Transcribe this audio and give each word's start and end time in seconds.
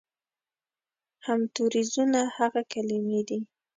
همتوریزونه 1.25 2.19
هغه 2.37 2.61
کلمې 2.71 3.21
دي 3.27 3.39